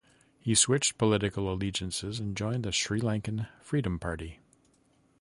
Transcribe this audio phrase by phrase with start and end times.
[0.39, 4.39] He switched political allegiances and joined the Sri Lanka Freedom Party.